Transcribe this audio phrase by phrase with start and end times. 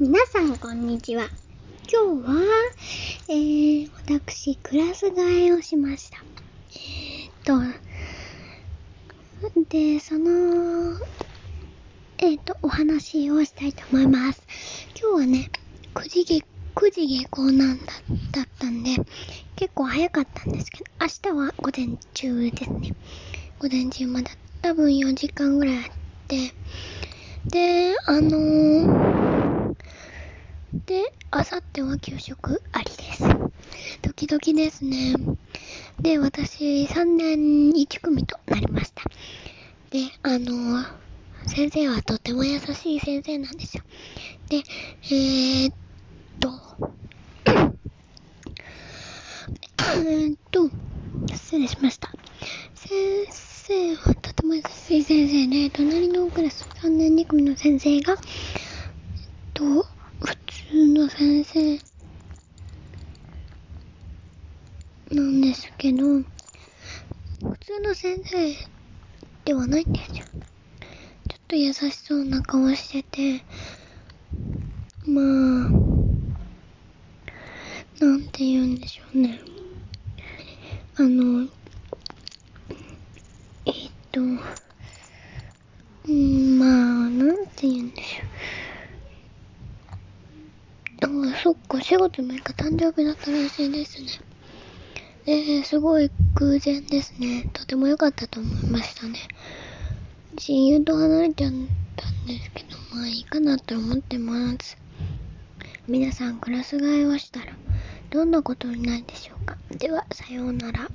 [0.00, 1.28] 皆さんこんにちは。
[1.88, 2.34] 今日は、
[3.28, 6.18] えー、私、クラス替えをしました。
[6.72, 7.60] えー、っと、
[9.68, 10.98] で、その、
[12.18, 14.42] えー、っと、お話をしたいと思います。
[15.00, 15.48] 今日はね、
[15.94, 17.84] 9時下、9時下校なんだ、
[18.32, 18.96] だったんで、
[19.54, 22.96] 結構早かったんですけど、明日は午前中ですね。
[23.60, 25.84] 午前中まだ多分4時間ぐらいあっ
[26.26, 26.52] て、
[27.46, 28.93] で、あのー、
[30.86, 32.60] で、あさっては給食？
[32.72, 33.22] ありです。
[34.02, 35.14] ドキドキですね。
[36.00, 37.38] で、私、3年
[37.70, 39.02] 1組となりました。
[39.90, 40.84] で、あの、
[41.46, 43.84] 先生はとても優しい先生なんですよ。
[44.50, 45.74] で、えー、っ
[46.38, 46.50] と、
[50.06, 50.68] えっと、
[51.32, 52.10] 失礼しました。
[52.74, 52.90] 先
[53.30, 58.18] 生はとても優しい先生で、隣のクラス3年2組の先生が、えっ
[59.54, 59.86] と、
[60.66, 61.76] 普通の先生
[65.14, 66.24] なんですけど、普
[67.60, 68.54] 通の先生
[69.44, 70.26] ではないんですよ。
[71.28, 73.44] ちょっと優しそうな顔してて、
[75.06, 75.70] まあ、
[78.00, 79.38] なんて言うんでしょうね。
[80.96, 81.46] あの、
[83.66, 84.26] えっと、う、
[87.32, 91.26] んて言うんでしょう。
[91.26, 94.08] ああ、そっか、4月6日誕生日だったらしいですね。
[95.26, 97.48] えー、すごい偶然ですね。
[97.52, 99.18] とても良かったと思いましたね。
[100.38, 101.50] 親友と離れちゃっ
[101.96, 104.76] たんですけど、まあいいかなと思ってます。
[105.86, 107.58] 皆さんクラス替えをしたら、
[108.10, 109.58] どんなことになるでしょうか。
[109.70, 110.90] では、さようなら。